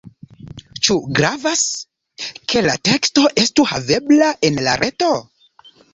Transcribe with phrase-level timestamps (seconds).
[0.87, 1.61] Ĉu gravas,
[2.53, 5.13] ke la teksto estu havebla en la reto?